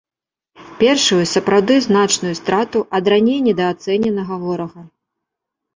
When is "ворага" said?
4.49-4.81